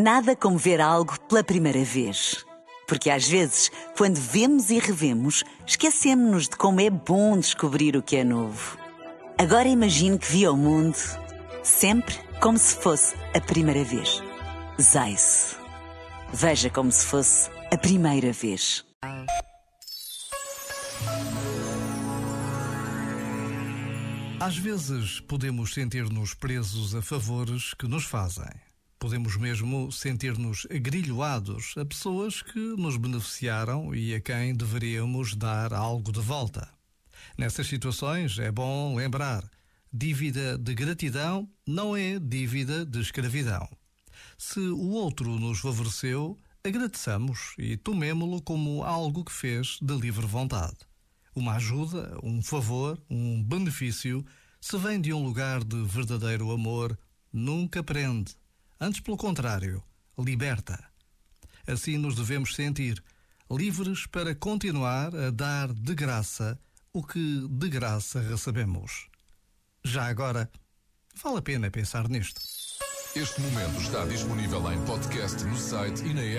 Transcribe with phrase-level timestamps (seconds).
[0.00, 2.46] Nada como ver algo pela primeira vez.
[2.86, 8.14] Porque às vezes, quando vemos e revemos, esquecemos-nos de como é bom descobrir o que
[8.14, 8.78] é novo.
[9.36, 10.96] Agora imagine que viu o mundo
[11.64, 14.22] sempre como se fosse a primeira vez.
[14.80, 15.56] Zais.
[16.32, 18.84] Veja como se fosse a primeira vez.
[24.38, 28.67] Às vezes podemos sentir-nos presos a favores que nos fazem.
[28.98, 36.10] Podemos mesmo sentir-nos agrilhoados a pessoas que nos beneficiaram e a quem deveríamos dar algo
[36.10, 36.68] de volta.
[37.36, 39.48] Nessas situações é bom lembrar:
[39.92, 43.68] dívida de gratidão não é dívida de escravidão.
[44.36, 50.78] Se o outro nos favoreceu, agradeçamos e tomemo-lo como algo que fez de livre vontade.
[51.36, 54.26] Uma ajuda, um favor, um benefício,
[54.60, 56.98] se vem de um lugar de verdadeiro amor,
[57.32, 58.34] nunca prende
[58.80, 59.82] Antes, pelo contrário,
[60.16, 60.78] liberta.
[61.66, 63.02] Assim nos devemos sentir
[63.50, 66.58] livres para continuar a dar de graça
[66.92, 69.08] o que de graça recebemos.
[69.84, 70.50] Já agora,
[71.22, 72.40] vale a pena pensar nisto.
[73.16, 76.36] Este momento está disponível em podcast no site e na app.